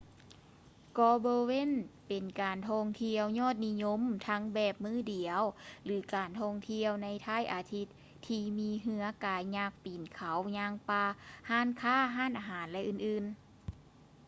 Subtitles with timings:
[0.93, 1.69] ເກາະ bowen
[2.07, 5.41] ເປັນການທ່ອງທ່ຽວຍອດນິຍົມທັງແບບມື້ດຽວ
[5.85, 7.87] ຫຼື ການທ່ອງທ່ຽວໃນທ້າຍອາທິດ
[8.25, 11.05] ທີ່ມີເຮືອກາຍັກ ປີນເຂົາ ຍ່າງປ່າ
[11.49, 13.35] ຮ້ານຄ້າ ຮ້ານອາຫານ ແລະ ອື່ນໆ